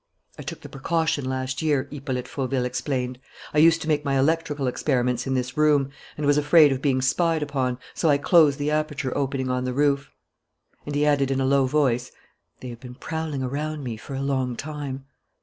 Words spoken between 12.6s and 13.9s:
"They have been prowling around